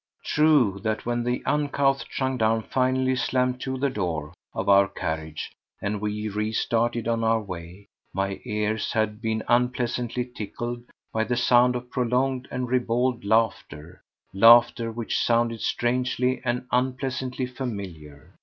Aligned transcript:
True, 0.23 0.79
that 0.79 1.05
when 1.05 1.23
the 1.23 1.45
uncouth 1.45 2.05
gendarme 2.11 2.63
finally 2.63 3.15
slammed 3.15 3.61
to 3.61 3.77
the 3.77 3.91
door 3.91 4.33
of 4.51 4.67
our 4.67 4.87
carriage 4.87 5.51
and 5.79 6.01
we 6.01 6.27
restarted 6.27 7.07
on 7.07 7.23
our 7.23 7.39
way, 7.39 7.85
my 8.11 8.41
ears 8.43 8.93
had 8.93 9.21
been 9.21 9.43
unpleasantly 9.47 10.25
tickled 10.25 10.81
by 11.13 11.23
the 11.25 11.37
sound 11.37 11.75
of 11.75 11.91
prolonged 11.91 12.47
and 12.49 12.67
ribald 12.71 13.23
laughter—laughter 13.23 14.91
which 14.91 15.19
sounded 15.19 15.61
strangely 15.61 16.41
and 16.43 16.65
unpleasantly 16.71 17.45
familiar. 17.45 18.33